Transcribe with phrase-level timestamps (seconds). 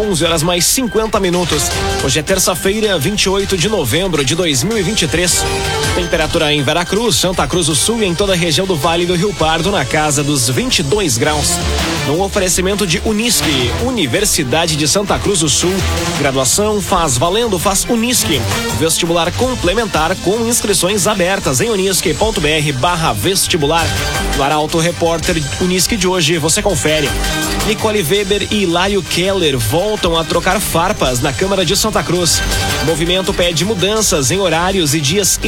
[0.00, 1.64] 11 horas mais 50 minutos.
[2.02, 5.44] Hoje é terça-feira, 28 de novembro de 2023.
[5.94, 9.14] Temperatura em Veracruz, Santa Cruz do Sul e em toda a região do Vale do
[9.14, 11.58] Rio Pardo na casa dos 22 graus.
[12.06, 15.74] No oferecimento de Unisque, Universidade de Santa Cruz do Sul.
[16.18, 18.40] Graduação faz valendo, faz Unisque.
[18.78, 23.86] Vestibular complementar com inscrições abertas em unisque.br barra vestibular.
[24.36, 27.08] No Arauto Repórter Unisque de hoje, você confere.
[27.66, 32.42] Nicole Weber e Hilário Keller voltam a trocar farpas na Câmara de Santa Cruz.
[32.82, 35.38] O movimento pede mudanças em horários e dias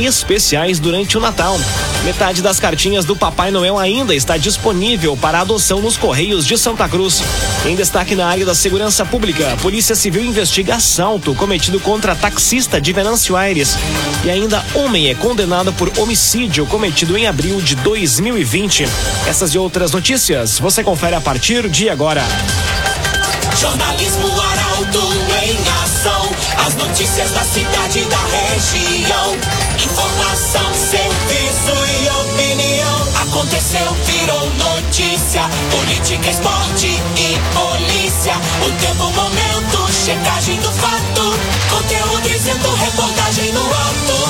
[0.42, 1.59] especiais durante o Natal.
[2.05, 6.88] Metade das cartinhas do Papai Noel ainda está disponível para adoção nos Correios de Santa
[6.88, 7.23] Cruz.
[7.65, 12.80] Em destaque na área da segurança pública, a Polícia Civil investiga assalto cometido contra taxista
[12.80, 13.77] de Venâncio Aires.
[14.24, 18.84] E ainda homem é condenado por homicídio cometido em abril de 2020.
[19.29, 22.24] Essas e outras notícias você confere a partir de agora.
[23.56, 25.12] Jornalismo Arauto
[25.45, 26.32] em ação.
[26.66, 29.62] As notícias da cidade e da região.
[29.93, 33.09] Informação, serviço e opinião.
[33.21, 35.43] Aconteceu, virou notícia.
[35.71, 38.32] Política, esporte e polícia.
[38.66, 41.35] O tempo, momento, checagem do fato.
[41.68, 44.21] Conteúdo dizendo, reportagem no alto.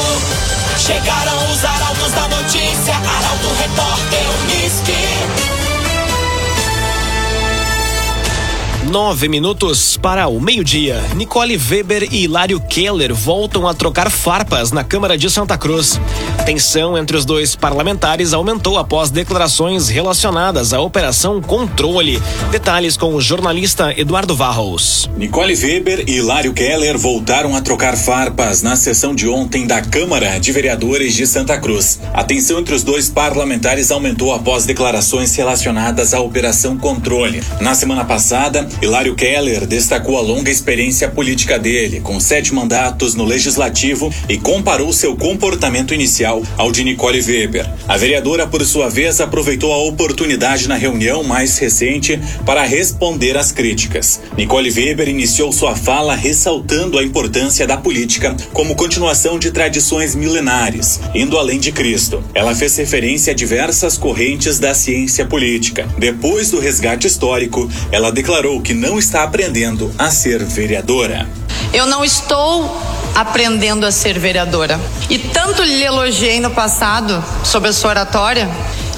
[8.93, 11.01] Nove minutos para o meio-dia.
[11.17, 15.99] Nicole Weber e Hilário Keller voltam a trocar farpas na Câmara de Santa Cruz.
[16.45, 22.21] Tensão entre os dois parlamentares aumentou após declarações relacionadas à Operação Controle.
[22.51, 25.09] Detalhes com o jornalista Eduardo Varros.
[25.17, 30.37] Nicole Weber e Hilário Keller voltaram a trocar farpas na sessão de ontem da Câmara
[30.41, 32.01] de Vereadores de Santa Cruz.
[32.13, 37.41] A tensão entre os dois parlamentares aumentou após declarações relacionadas à Operação Controle.
[37.61, 43.25] Na semana passada, Hilário Keller destacou a longa experiência política dele, com sete mandatos no
[43.25, 47.69] Legislativo, e comparou seu comportamento inicial ao de Nicole Weber.
[47.89, 53.51] A vereadora, por sua vez, aproveitou a oportunidade na reunião mais recente para responder às
[53.51, 54.21] críticas.
[54.37, 61.01] Nicole Weber iniciou sua fala ressaltando a importância da política como continuação de tradições milenares,
[61.15, 62.23] indo além de Cristo.
[62.35, 65.89] Ela fez referência a diversas correntes da ciência política.
[65.99, 71.29] Depois do resgate histórico, ela declarou que não está aprendendo a ser vereadora.
[71.73, 72.71] Eu não estou
[73.15, 74.81] aprendendo a ser vereadora.
[75.09, 78.49] E tanto lhe elogiei no passado sobre a sua oratória,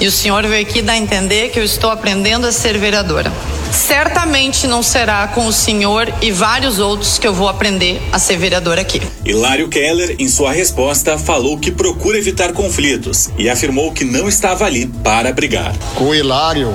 [0.00, 3.32] e o senhor veio aqui dar a entender que eu estou aprendendo a ser vereadora.
[3.70, 8.36] Certamente não será com o senhor e vários outros que eu vou aprender a ser
[8.36, 9.02] vereador aqui.
[9.24, 14.64] Hilário Keller, em sua resposta, falou que procura evitar conflitos e afirmou que não estava
[14.64, 15.74] ali para brigar.
[15.96, 16.72] Com o Hilário,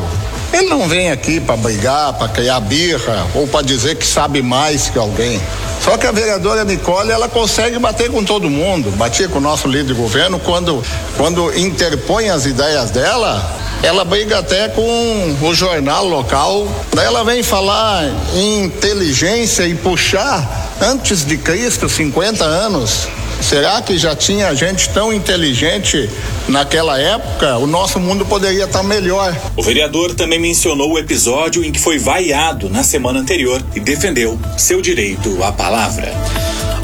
[0.52, 4.90] ele não vem aqui para brigar, para criar birra ou para dizer que sabe mais
[4.90, 5.40] que alguém.
[5.82, 8.92] Só que a vereadora Nicole, ela consegue bater com todo mundo.
[8.92, 10.84] Batia com o nosso líder de governo quando,
[11.16, 13.42] quando interpõe as ideias dela,
[13.82, 16.68] ela briga até com o jornal local.
[16.94, 23.08] Daí ela vem falar em inteligência e puxar antes de Cristo, 50 anos.
[23.42, 26.10] Será que já tinha gente tão inteligente
[26.48, 27.58] naquela época?
[27.58, 29.36] O nosso mundo poderia estar melhor.
[29.56, 34.40] O vereador também mencionou o episódio em que foi vaiado na semana anterior e defendeu
[34.58, 36.14] seu direito à palavra.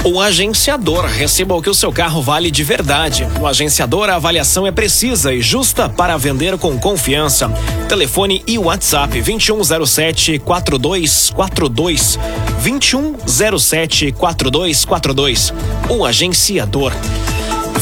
[0.07, 3.25] O agenciador receba o que o seu carro vale de verdade.
[3.39, 7.49] No agenciador, a avaliação é precisa e justa para vender com confiança.
[7.89, 12.19] Telefone e WhatsApp 2107 4242
[12.61, 15.51] 2107 4242.
[15.89, 16.93] O agenciador.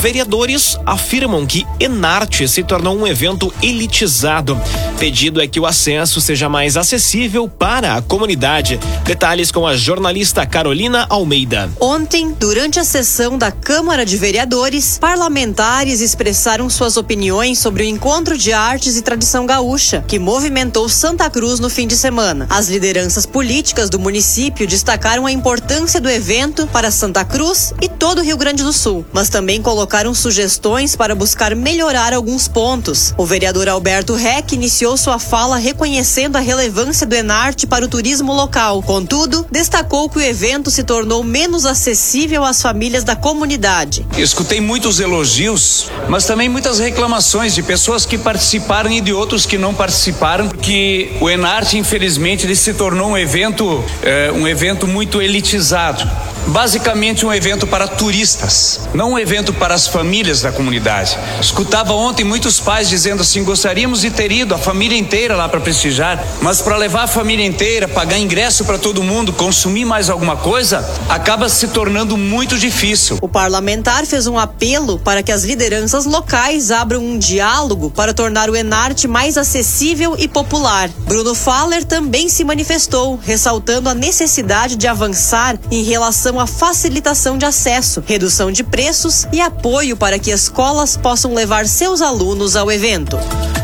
[0.03, 4.62] Vereadores afirmam que Enarte se tornou um evento elitizado.
[5.00, 8.78] Pedido é que o acesso seja mais acessível para a comunidade.
[9.06, 11.72] Detalhes com a jornalista Carolina Almeida.
[11.80, 18.38] Ontem, durante a sessão da Câmara de Vereadores, parlamentares expressaram suas opiniões sobre o encontro
[18.38, 22.46] de artes e tradição gaúcha, que movimentou Santa Cruz no fim de semana.
[22.50, 28.20] As lideranças políticas do município destacaram a importância do evento para Santa Cruz e todo
[28.20, 33.13] o Rio Grande do Sul, mas também colocaram sugestões para buscar melhorar alguns pontos.
[33.16, 38.34] O vereador Alberto Reck iniciou sua fala reconhecendo a relevância do Enarte para o turismo
[38.34, 38.81] local.
[38.81, 44.05] Contudo, destacou que o evento se tornou menos acessível às famílias da comunidade.
[44.17, 49.57] Escutei muitos elogios, mas também muitas reclamações de pessoas que participaram e de outros que
[49.57, 55.22] não participaram, porque o Enarte, infelizmente, ele se tornou um evento, eh, um evento muito
[55.22, 56.09] elitizado.
[56.47, 61.17] Basicamente um evento para turistas, não um evento para as famílias da comunidade.
[61.40, 65.59] Escutava ontem muitos pais dizendo assim: gostaríamos de ter ido a família inteira lá para
[65.59, 70.35] prestigiar, mas para levar a família inteira, pagar ingresso para todo mundo, consumir mais alguma
[70.35, 73.17] coisa, acaba se tornando muito difícil.
[73.22, 78.49] O parlamentar fez um apelo para que as lideranças locais abram um diálogo para tornar
[78.49, 80.89] o Enarte mais acessível e popular.
[81.05, 87.46] Bruno Faller também se manifestou, ressaltando a necessidade de avançar em relação à facilitação de
[87.46, 93.18] acesso, redução de preços e apoio para que escolas possam levar seus alunos ao evento.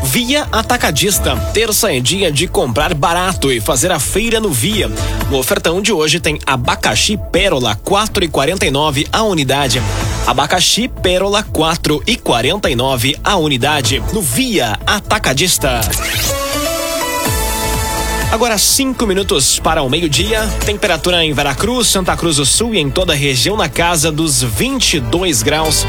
[0.04, 1.36] Via Atacadista.
[1.54, 4.90] Terça é dia de comprar barato e fazer a feira no Via.
[5.30, 9.80] No ofertão de hoje tem abacaxi pérola 4,49 a unidade.
[10.26, 15.80] Abacaxi pérola 4,49 a unidade no Via Atacadista.
[18.32, 20.46] Agora cinco minutos para o meio-dia.
[20.64, 24.40] Temperatura em Veracruz, Santa Cruz do Sul e em toda a região na casa dos
[24.40, 25.84] 22 graus.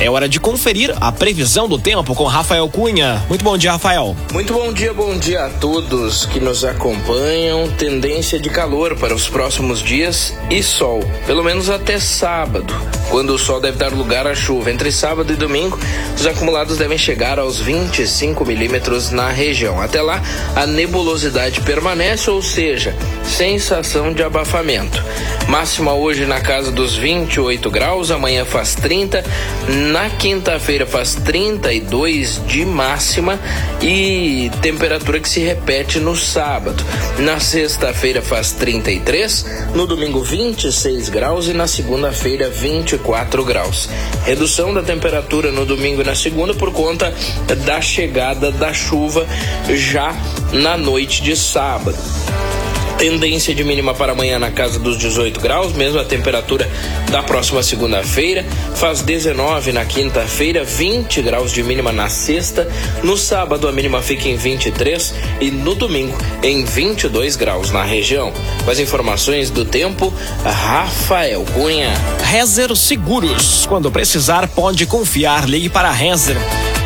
[0.00, 3.22] É hora de conferir a previsão do tempo com Rafael Cunha.
[3.28, 4.16] Muito bom dia, Rafael.
[4.32, 7.70] Muito bom dia, bom dia a todos que nos acompanham.
[7.72, 12.74] Tendência de calor para os próximos dias e sol, pelo menos até sábado,
[13.10, 14.70] quando o sol deve dar lugar à chuva.
[14.70, 15.78] Entre sábado e domingo,
[16.16, 19.82] os acumulados devem chegar aos 25 milímetros na região.
[19.82, 20.22] Até lá,
[20.56, 25.04] a nebulosidade permanece, ou seja, sensação de abafamento.
[25.46, 29.24] Máxima hoje na casa dos 28 graus, amanhã faz 30.
[29.90, 33.40] Na quinta-feira faz 32 de máxima
[33.82, 36.84] e temperatura que se repete no sábado.
[37.18, 39.44] Na sexta-feira faz 33,
[39.74, 43.88] no domingo 26 graus e na segunda-feira 24 graus.
[44.24, 47.12] Redução da temperatura no domingo e na segunda por conta
[47.66, 49.26] da chegada da chuva
[49.74, 50.14] já
[50.52, 51.98] na noite de sábado.
[53.00, 56.70] Tendência de mínima para amanhã na casa dos 18 graus, mesmo a temperatura
[57.10, 58.44] da próxima segunda-feira.
[58.74, 62.68] Faz 19 na quinta-feira, 20 graus de mínima na sexta.
[63.02, 68.34] No sábado, a mínima fica em 23 e no domingo, em 22 graus na região.
[68.66, 70.12] Com as informações do tempo,
[70.44, 71.94] Rafael Cunha.
[72.24, 73.64] Rezer Seguros.
[73.64, 75.48] Quando precisar, pode confiar.
[75.48, 76.36] Ligue para Rezer.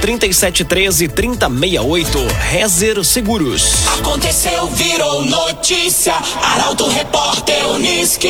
[0.05, 2.19] 3713 3068.
[2.51, 3.87] Rezer Seguros.
[3.99, 6.13] Aconteceu, virou notícia.
[6.43, 8.29] Arauto Repórter Uniski.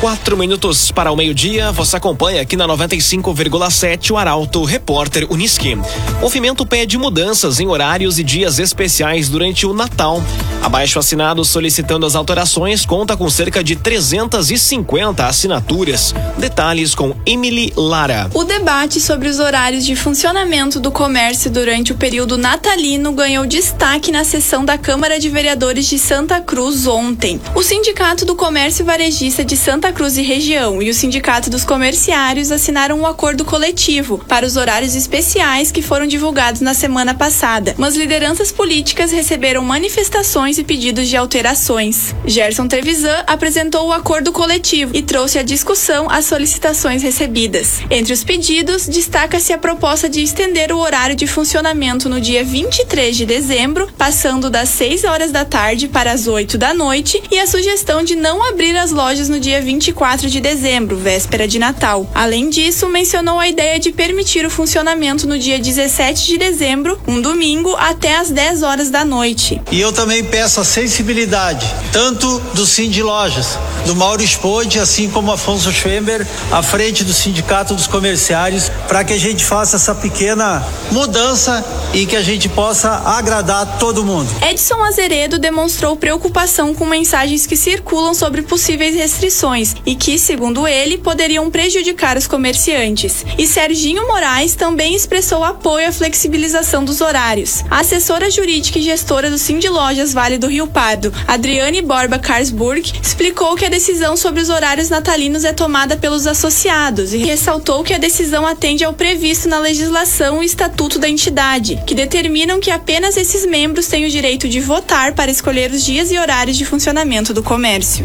[0.00, 5.76] Quatro minutos para o meio-dia, você acompanha aqui na 95,7 o Arauto Repórter Uniski.
[6.22, 10.22] Movimento pede mudanças em horários e dias especiais durante o Natal.
[10.62, 16.14] Abaixo assinado solicitando as alterações conta com cerca de 350 assinaturas.
[16.38, 18.30] Detalhes com Emily Lara.
[18.32, 24.10] O debate sobre os horários de funcionamento do comércio durante o período natalino ganhou destaque
[24.10, 27.38] na sessão da Câmara de Vereadores de Santa Cruz ontem.
[27.54, 32.50] O Sindicato do Comércio Varejista de Santa Cruz e Região e o Sindicato dos Comerciários
[32.52, 37.96] assinaram um acordo coletivo para os horários especiais que foram divulgados na semana passada, mas
[37.96, 42.14] lideranças políticas receberam manifestações e pedidos de alterações.
[42.24, 47.80] Gerson Trevisan apresentou o acordo coletivo e trouxe à discussão as solicitações recebidas.
[47.90, 53.16] Entre os pedidos, destaca-se a proposta de estender o horário de funcionamento no dia 23
[53.16, 57.46] de dezembro, passando das 6 horas da tarde para as 8 da noite, e a
[57.46, 62.06] sugestão de não abrir as lojas no dia 24 de dezembro, véspera de Natal.
[62.14, 67.18] Além disso, mencionou a ideia de permitir o funcionamento no dia 17 de dezembro, um
[67.18, 69.58] domingo, até as 10 horas da noite.
[69.72, 75.32] E eu também peço a sensibilidade, tanto do Cindy Lojas, do Mauro Spode, assim como
[75.32, 80.62] Afonso Schwember, à frente do Sindicato dos Comerciários, para que a gente faça essa pequena
[80.90, 81.64] mudança
[81.94, 84.28] e que a gente possa agradar todo mundo.
[84.46, 90.98] Edson Azeredo demonstrou preocupação com mensagens que circulam sobre possíveis restrições e que, segundo ele,
[90.98, 93.24] poderiam prejudicar os comerciantes.
[93.38, 97.64] E Serginho Moraes também expressou apoio à flexibilização dos horários.
[97.70, 102.92] A assessora jurídica e gestora do Cindy Lojas Vale do Rio Pardo, Adriane Borba Karsburg,
[103.02, 107.94] explicou que a decisão sobre os horários natalinos é tomada pelos associados e ressaltou que
[107.94, 113.16] a decisão atende ao previsto na legislação e estatuto da entidade, que determinam que apenas
[113.16, 117.32] esses membros têm o direito de votar para escolher os dias e horários de funcionamento
[117.32, 118.04] do comércio.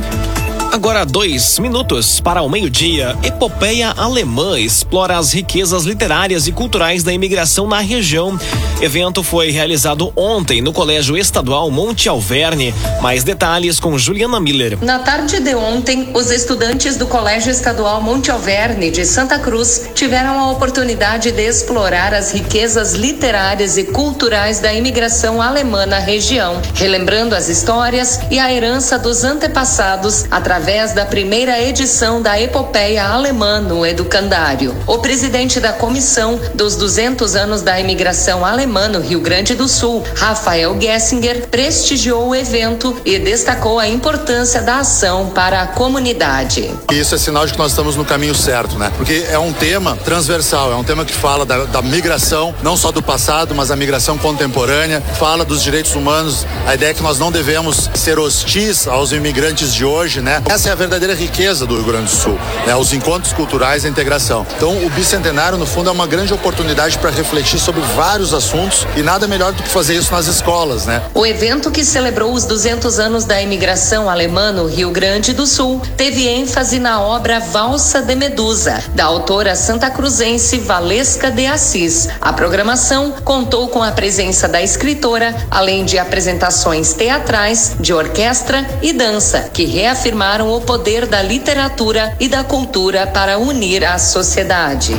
[0.76, 3.18] Agora dois minutos para o meio-dia.
[3.24, 8.38] Epopeia alemã explora as riquezas literárias e culturais da imigração na região.
[8.82, 12.76] Evento foi realizado ontem no Colégio Estadual Monte Alverne.
[13.02, 14.78] Mais detalhes com Juliana Miller.
[14.84, 20.38] Na tarde de ontem, os estudantes do Colégio Estadual Monte Alverne de Santa Cruz tiveram
[20.38, 27.34] a oportunidade de explorar as riquezas literárias e culturais da imigração alemã na região, relembrando
[27.34, 33.62] as histórias e a herança dos antepassados através através da primeira edição da Epopeia Alemã
[33.62, 34.76] no Educandário.
[34.88, 40.04] O presidente da comissão dos 200 anos da imigração alemã no Rio Grande do Sul,
[40.16, 46.68] Rafael Gessinger, prestigiou o evento e destacou a importância da ação para a comunidade.
[46.92, 48.92] Isso é sinal de que nós estamos no caminho certo, né?
[48.98, 52.92] Porque é um tema transversal, é um tema que fala da, da migração, não só
[52.92, 57.20] do passado, mas a migração contemporânea, fala dos direitos humanos, a ideia é que nós
[57.20, 60.42] não devemos ser hostis aos imigrantes de hoje, né?
[60.56, 62.74] Essa é a verdadeira riqueza do Rio Grande do Sul, né?
[62.78, 64.48] os encontros culturais e a integração.
[64.56, 69.02] Então, o bicentenário, no fundo, é uma grande oportunidade para refletir sobre vários assuntos e
[69.02, 71.02] nada melhor do que fazer isso nas escolas, né?
[71.14, 75.82] O evento que celebrou os 200 anos da imigração alemã no Rio Grande do Sul
[75.98, 82.08] teve ênfase na obra Valsa de Medusa, da autora santa cruzense Valesca de Assis.
[82.22, 88.94] A programação contou com a presença da escritora, além de apresentações teatrais, de orquestra e
[88.94, 94.96] dança, que reafirmaram o poder da literatura e da cultura para unir a sociedade.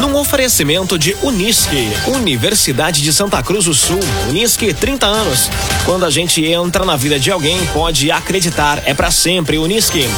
[0.00, 4.00] Num oferecimento de Unisque, Universidade de Santa Cruz do Sul.
[4.30, 5.50] Unisque, 30 anos.
[5.84, 10.08] Quando a gente entra na vida de alguém, pode acreditar, é para sempre Unisque.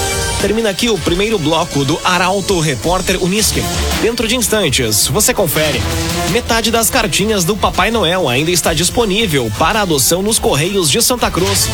[0.40, 3.62] Termina aqui o primeiro bloco do Arauto Repórter Unisque.
[4.00, 5.80] Dentro de instantes, você confere.
[6.30, 11.30] Metade das cartinhas do Papai Noel ainda está disponível para adoção nos Correios de Santa
[11.30, 11.68] Cruz.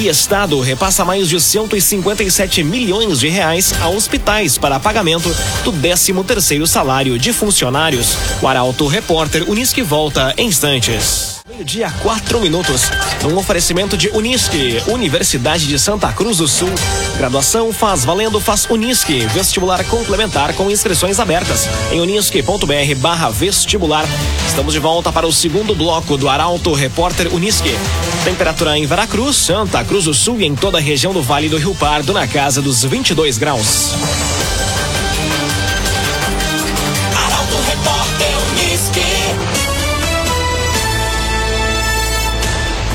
[0.00, 6.14] E Estado repassa mais de 157 milhões de reais a hospitais para pagamento do 13
[6.26, 8.18] terceiro salário de funcionários.
[8.42, 11.40] O Arauto Repórter Unisque volta em instantes.
[11.48, 12.90] Meio-dia, quatro minutos.
[13.24, 16.70] Um oferecimento de Unisque, Universidade de Santa Cruz do Sul.
[17.16, 19.20] Graduação faz valendo, faz Unisque.
[19.26, 24.04] Vestibular complementar com inscrições abertas em unisque.br barra vestibular.
[24.48, 27.78] Estamos de volta para o segundo bloco do Arauto Repórter Unisque.
[28.24, 31.56] Temperatura em Veracruz, Santa Cruz do Sul e em toda a região do Vale do
[31.56, 33.94] Rio Pardo na casa dos 22 graus.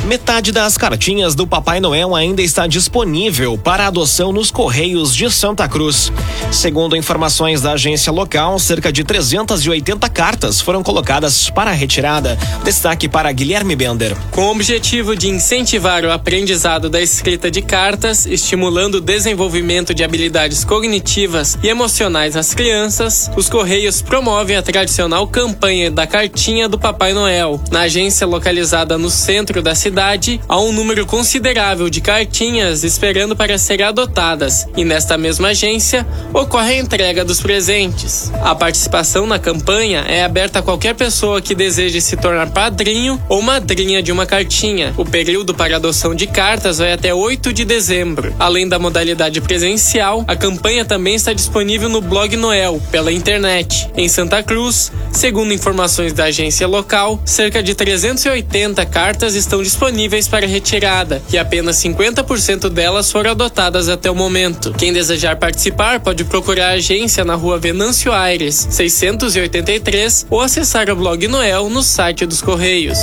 [0.09, 5.67] Metade das cartinhas do Papai Noel ainda está disponível para adoção nos Correios de Santa
[5.67, 6.11] Cruz.
[6.51, 12.35] Segundo informações da agência local, cerca de 380 cartas foram colocadas para retirada.
[12.63, 14.17] Destaque para Guilherme Bender.
[14.31, 20.03] Com o objetivo de incentivar o aprendizado da escrita de cartas, estimulando o desenvolvimento de
[20.03, 26.79] habilidades cognitivas e emocionais nas crianças, os Correios promovem a tradicional campanha da cartinha do
[26.79, 27.61] Papai Noel.
[27.69, 33.35] Na agência localizada no centro da cidade, cidade, há um número considerável de cartinhas esperando
[33.35, 38.31] para serem adotadas, e nesta mesma agência ocorre a entrega dos presentes.
[38.41, 43.41] A participação na campanha é aberta a qualquer pessoa que deseje se tornar padrinho ou
[43.41, 44.93] madrinha de uma cartinha.
[44.95, 48.33] O período para adoção de cartas vai até 8 de dezembro.
[48.39, 53.89] Além da modalidade presencial, a campanha também está disponível no blog Noel, pela internet.
[53.97, 60.27] Em Santa Cruz, segundo informações da agência local, cerca de 380 cartas estão disponíveis disponíveis
[60.27, 64.71] para retirada e apenas 50% delas foram adotadas até o momento.
[64.73, 70.95] Quem desejar participar pode procurar a agência na rua Venâncio Aires, 683 ou acessar o
[70.95, 72.99] blog Noel no site dos Correios.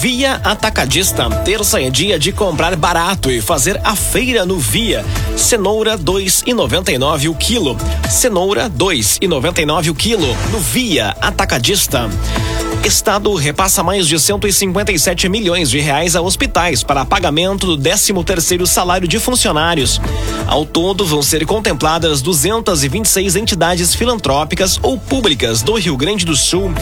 [0.00, 1.28] Via Atacadista.
[1.44, 5.04] Terça é dia de comprar barato e fazer a feira no Via.
[5.36, 7.76] Cenoura 2,99 o quilo.
[8.08, 12.08] Cenoura 2,99 o quilo no Via Atacadista.
[12.88, 19.06] Estado repassa mais de 157 milhões de reais a hospitais para pagamento do 13º salário
[19.06, 20.00] de funcionários.
[20.46, 26.72] Ao todo, vão ser contempladas 226 entidades filantrópicas ou públicas do Rio Grande do Sul.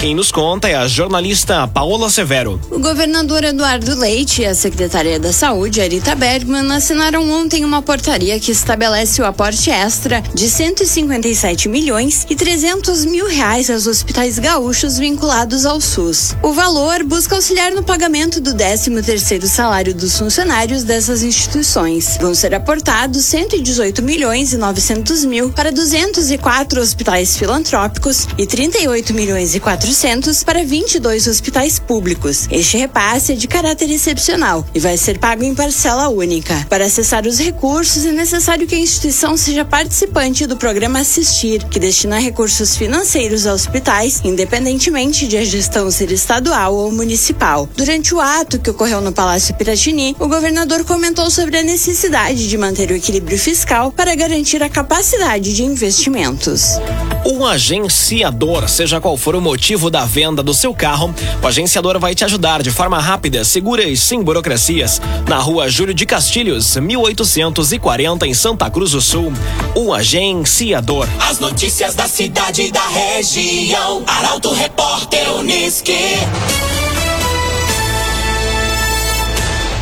[0.00, 2.60] Quem nos conta é a jornalista Paola Severo.
[2.68, 8.40] O governador Eduardo Leite e a secretária da Saúde, Arita Bergman, assinaram ontem uma portaria
[8.40, 14.98] que estabelece o aporte extra de 157 milhões e 300 mil reais aos hospitais gaúchos
[14.98, 16.34] vinculados ao SUS.
[16.42, 22.18] O valor busca auxiliar no pagamento do 13º salário dos funcionários dessas instituições.
[22.20, 29.14] Vão ser aportados destinados 118 milhões e 900 mil para 204 hospitais filantrópicos e 38
[29.14, 32.46] milhões e 400 para 22 hospitais públicos.
[32.50, 36.66] Este repasse é de caráter excepcional e vai ser pago em parcela única.
[36.68, 41.78] Para acessar os recursos, é necessário que a instituição seja participante do programa Assistir, que
[41.78, 47.68] destina recursos financeiros a hospitais, independentemente de a gestão ser estadual ou municipal.
[47.76, 52.58] Durante o ato que ocorreu no Palácio Piratini, o governador comentou sobre a necessidade de
[52.58, 56.78] manter o equilíbrio fiscal para garantir a capacidade de investimentos.
[57.24, 62.14] O agenciador, seja qual for o motivo da venda do seu carro, o agenciador vai
[62.14, 65.00] te ajudar de forma rápida, segura e sem burocracias.
[65.28, 69.32] Na rua Júlio de Castilhos, 1840, em Santa Cruz do Sul.
[69.74, 71.06] O agenciador.
[71.20, 74.02] As notícias da cidade e da região.
[74.06, 76.16] Arauto Repórter Uniski.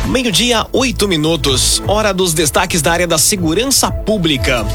[0.07, 1.81] Meio-dia, oito minutos.
[1.87, 4.65] Hora dos destaques da área da segurança pública.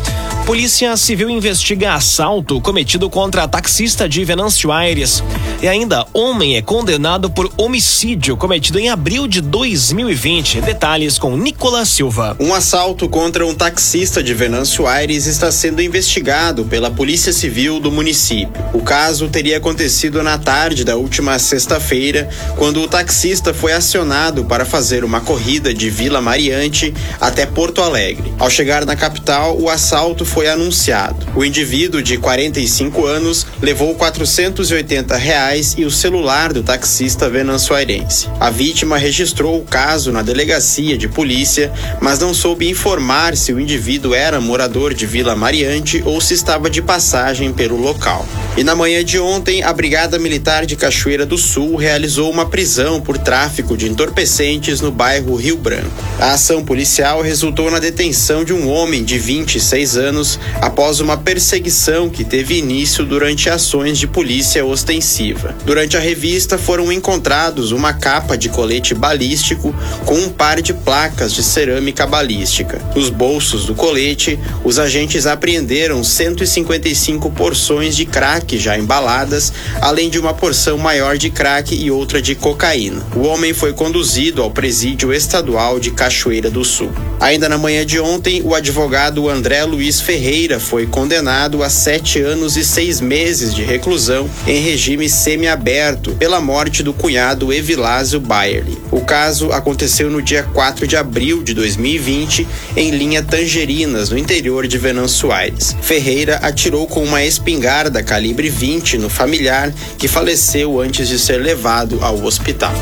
[0.47, 5.21] Polícia Civil investiga assalto cometido contra taxista de Venâncio Aires.
[5.61, 10.61] E ainda, homem é condenado por homicídio cometido em abril de 2020.
[10.61, 12.37] Detalhes com Nicolas Silva.
[12.39, 17.91] Um assalto contra um taxista de Venâncio Aires está sendo investigado pela Polícia Civil do
[17.91, 18.53] município.
[18.73, 24.65] O caso teria acontecido na tarde da última sexta-feira, quando o taxista foi acionado para
[24.65, 28.33] fazer uma corrida de Vila Mariante até Porto Alegre.
[28.39, 31.27] Ao chegar na capital, o assalto foi anunciado.
[31.35, 38.29] O indivíduo de 45 anos levou 480 reais e o celular do taxista venançoarense.
[38.39, 43.61] A vítima registrou o caso na delegacia de polícia, mas não soube informar se o
[43.61, 48.27] indivíduo era morador de Vila Mariante ou se estava de passagem pelo local.
[48.57, 53.01] E na manhã de ontem, a Brigada Militar de Cachoeira do Sul realizou uma prisão
[53.01, 56.05] por tráfico de entorpecentes no bairro Rio Branco.
[56.19, 60.26] A ação policial resultou na detenção de um homem de 26 anos
[60.61, 65.55] após uma perseguição que teve início durante ações de polícia ostensiva.
[65.65, 71.33] Durante a revista foram encontrados uma capa de colete balístico com um par de placas
[71.33, 72.81] de cerâmica balística.
[72.95, 80.19] Nos bolsos do colete, os agentes apreenderam 155 porções de crack já embaladas, além de
[80.19, 83.03] uma porção maior de crack e outra de cocaína.
[83.15, 86.91] O homem foi conduzido ao presídio estadual de Cachoeira do Sul.
[87.21, 90.16] Ainda na manhã de ontem, o advogado André Luiz Ferreira
[90.59, 96.83] foi condenado a sete anos e seis meses de reclusão em regime semiaberto pela morte
[96.83, 98.79] do cunhado Evilásio Bayerly.
[98.91, 104.67] O caso aconteceu no dia 4 de abril de 2020 em linha Tangerinas, no interior
[104.67, 105.77] de Venâncio Aires.
[105.83, 111.99] Ferreira atirou com uma espingarda calibre 20 no familiar que faleceu antes de ser levado
[112.03, 112.73] ao hospital.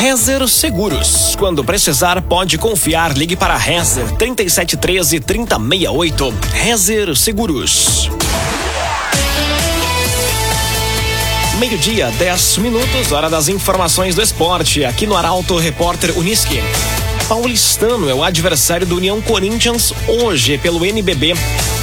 [0.00, 1.36] Rezer Seguros.
[1.36, 3.14] Quando precisar, pode confiar.
[3.14, 6.34] Ligue para Rezer 3713 3068.
[6.54, 8.10] Rezer Seguros.
[11.58, 16.62] Meio-dia, 10 minutos, hora das informações do esporte, aqui no Arauto Repórter Uniski.
[17.28, 21.34] Paulistano é o adversário do União Corinthians hoje pelo NBB.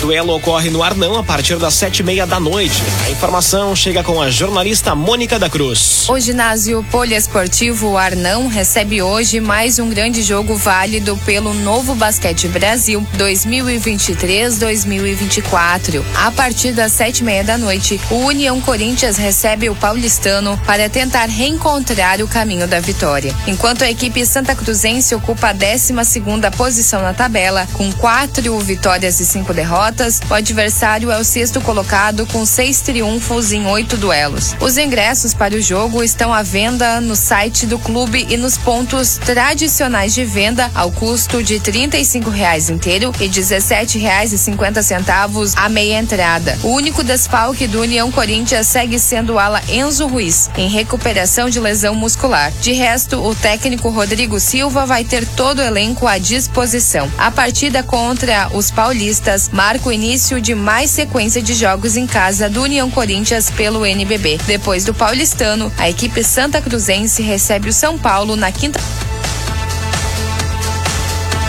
[0.01, 2.81] Duelo ocorre no Arnão a partir das sete e meia da noite.
[3.05, 5.96] A informação chega com a jornalista Mônica da Cruz.
[6.09, 13.05] O ginásio poliesportivo Arnão recebe hoje mais um grande jogo válido pelo Novo Basquete Brasil
[13.17, 16.01] 2023-2024.
[16.15, 20.87] A partir das sete e meia da noite, o União Corinthians recebe o Paulistano para
[20.87, 23.35] tentar reencontrar o caminho da vitória.
[23.45, 29.19] Enquanto a equipe Santa Cruzense ocupa a 12 segunda posição na tabela, com quatro vitórias
[29.19, 34.55] e cinco derrotas, o adversário é o sexto colocado com seis triunfos em oito duelos.
[34.61, 39.17] Os ingressos para o jogo estão à venda no site do clube e nos pontos
[39.17, 45.53] tradicionais de venda ao custo de R$ reais inteiro e R$ reais e cinquenta centavos
[45.55, 46.57] a meia entrada.
[46.63, 51.59] O único desfalque do União Corinthians segue sendo o ala Enzo Ruiz, em recuperação de
[51.59, 52.51] lesão muscular.
[52.61, 57.11] De resto, o técnico Rodrigo Silva vai ter todo o elenco à disposição.
[57.17, 62.49] A partida contra os paulistas marca o início de mais sequência de jogos em casa
[62.49, 64.39] do União Corinthians pelo NBB.
[64.45, 68.79] Depois do paulistano, a equipe Santa Cruzense recebe o São Paulo na quinta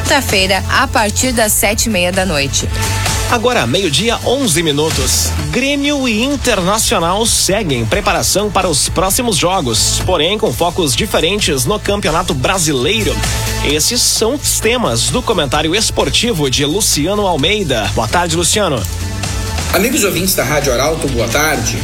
[0.09, 2.66] quinta-feira, a partir das sete e meia da noite.
[3.31, 5.31] Agora, meio-dia, 11 minutos.
[5.51, 12.33] Grêmio e Internacional seguem preparação para os próximos jogos, porém com focos diferentes no Campeonato
[12.33, 13.14] Brasileiro.
[13.64, 17.90] Esses são os temas do comentário esportivo de Luciano Almeida.
[17.94, 18.83] Boa tarde, Luciano.
[19.74, 21.77] Amigos ouvintes da Rádio Arauto, boa tarde.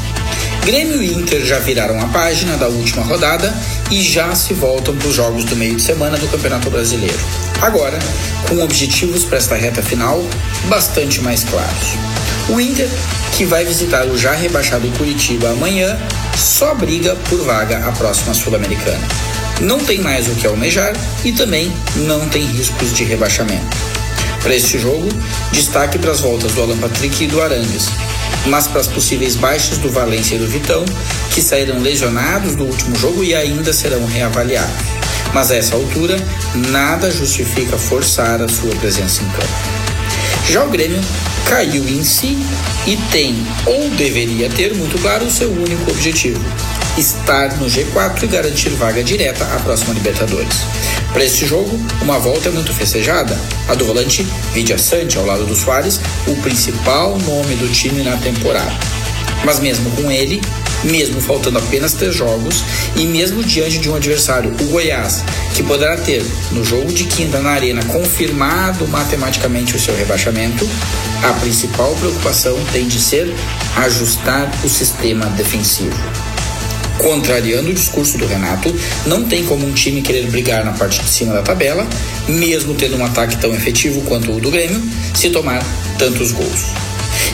[0.65, 3.55] Grêmio e Inter já viraram a página da última rodada
[3.91, 7.19] e já se voltam para os jogos do meio de semana do Campeonato Brasileiro.
[7.61, 7.99] Agora,
[8.49, 10.25] com objetivos para esta reta final
[10.67, 11.89] bastante mais claros.
[12.49, 12.89] O Inter,
[13.37, 15.99] que vai visitar o já rebaixado Curitiba amanhã,
[16.35, 19.07] só briga por vaga à próxima Sul-Americana.
[19.61, 20.95] Não tem mais o que almejar
[21.27, 23.77] e também não tem riscos de rebaixamento.
[24.43, 25.09] Para este jogo,
[25.53, 27.89] destaque para as voltas do Alan Patrick e do Arangues,
[28.47, 30.85] mas para as possíveis baixas do Valência e do Vitão,
[31.31, 34.75] que saíram lesionados do último jogo e ainda serão reavaliados.
[35.33, 36.17] Mas a essa altura,
[36.71, 39.85] nada justifica forçar a sua presença em campo.
[40.49, 41.01] Já o Grêmio
[41.49, 42.39] caiu em si
[42.87, 43.35] e tem,
[43.67, 46.41] ou deveria ter muito claro, o seu único objetivo:
[46.97, 50.59] estar no G4 e garantir vaga direta à próxima Libertadores.
[51.13, 53.39] Para este jogo, uma volta é muito festejada.
[53.69, 58.17] A do volante Vidia Sante, ao lado do Soares, o principal nome do time na
[58.17, 58.73] temporada.
[59.45, 60.41] Mas mesmo com ele,
[60.85, 62.65] mesmo faltando apenas três jogos
[62.97, 67.41] e mesmo diante de um adversário, o Goiás, que poderá ter no jogo de quinta
[67.41, 70.69] na Arena confirmado matematicamente o seu rebaixamento,
[71.23, 73.35] a principal preocupação tem de ser
[73.77, 76.24] ajustar o sistema defensivo.
[76.99, 78.75] Contrariando o discurso do Renato,
[79.07, 81.87] não tem como um time querer brigar na parte de cima da tabela,
[82.29, 84.81] mesmo tendo um ataque tão efetivo quanto o do Grêmio,
[85.15, 85.63] se tomar
[85.99, 86.85] tantos gols.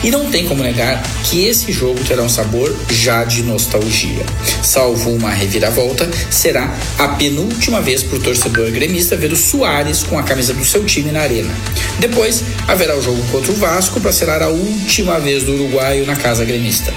[0.03, 4.25] E não tem como negar que esse jogo terá um sabor já de nostalgia.
[4.63, 10.17] Salvo uma reviravolta, será a penúltima vez para o torcedor gremista ver o Soares com
[10.17, 11.53] a camisa do seu time na arena.
[11.99, 16.15] Depois haverá o jogo contra o Vasco para ser a última vez do uruguaio na
[16.15, 16.91] casa gremista.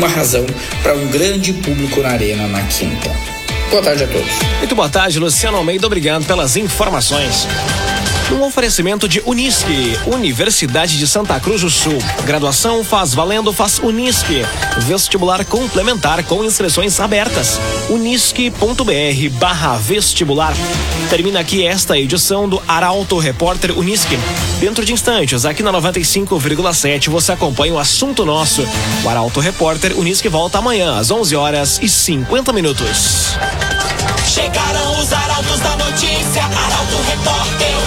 [0.00, 0.46] Uma razão
[0.82, 3.14] para um grande público na arena na quinta.
[3.68, 4.32] Boa tarde a todos.
[4.56, 5.86] Muito boa tarde, Luciano Almeida.
[5.86, 7.46] Obrigado pelas informações.
[8.32, 11.98] Um oferecimento de Unisque, Universidade de Santa Cruz do Sul.
[12.24, 14.42] Graduação faz valendo, faz Unisque.
[14.78, 17.60] Vestibular complementar com inscrições abertas.
[17.88, 20.54] unisque.br barra vestibular.
[21.08, 24.16] Termina aqui esta edição do Arauto Repórter Unisque.
[24.60, 28.64] Dentro de instantes, aqui na 95,7, você acompanha o assunto nosso.
[29.02, 33.34] O Arauto Repórter Unisque volta amanhã às 11 horas e 50 minutos.
[34.24, 37.79] Chegaram os arautos da notícia, Arauto Repórter.